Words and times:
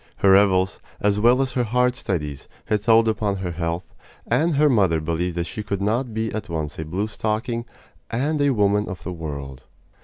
Her 0.17 0.31
revels, 0.31 0.79
as 0.99 1.19
well 1.19 1.43
as 1.43 1.51
her 1.51 1.63
hard 1.63 1.95
studies, 1.95 2.47
had 2.65 2.81
told 2.81 3.07
upon 3.07 3.35
her 3.37 3.51
health, 3.51 3.93
and 4.25 4.55
her 4.55 4.67
mother 4.67 4.99
believed 4.99 5.37
that 5.37 5.43
she 5.43 5.61
could 5.61 5.79
not 5.79 6.11
be 6.11 6.33
at 6.33 6.49
once 6.49 6.79
a 6.79 6.85
blue 6.85 7.05
stocking 7.07 7.65
and 8.09 8.41
a 8.41 8.49
woman 8.49 8.89
of 8.89 9.03
the 9.03 9.13
world. 9.13 9.65